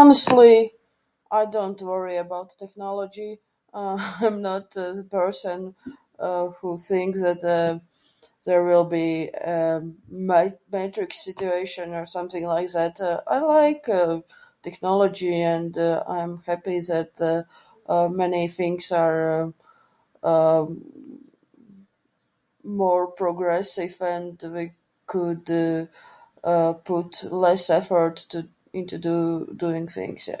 Honestly, 0.00 0.54
I 1.38 1.42
don't 1.56 1.80
worry 1.92 2.16
about 2.26 2.48
technology. 2.62 3.32
I'm 4.24 4.38
not 4.50 4.66
a 4.76 5.04
person, 5.18 5.60
uh, 6.26 6.46
who 6.58 6.72
thinks 6.92 7.18
that, 7.26 7.42
uh, 7.58 7.72
there 8.46 8.64
will 8.70 8.84
be, 9.00 9.08
um, 9.54 9.84
might 10.30 10.56
be 10.70 10.78
a 10.78 11.06
situation 11.28 11.86
or 11.98 12.04
something 12.16 12.44
like 12.54 12.70
that. 12.76 12.94
I 13.34 13.38
like, 13.56 13.84
uh, 14.00 14.16
technology 14.66 15.36
and, 15.56 15.72
uh, 15.90 15.98
I'm 16.16 16.34
happy 16.50 16.78
that, 16.92 17.12
uh, 17.30 17.38
many 18.22 18.42
things 18.58 18.84
are 19.02 19.22
um, 19.42 19.48
um, 20.32 20.66
more 22.86 23.04
progress 23.22 23.70
if 23.86 23.96
and 24.14 24.36
we 24.56 24.64
could, 25.12 25.44
uh, 26.44 26.72
put, 26.90 27.10
less 27.44 27.64
effort 27.78 28.16
to- 28.30 28.48
into 28.78 28.96
doing 29.66 29.86
things. 29.96 30.22
Yeah. 30.28 30.36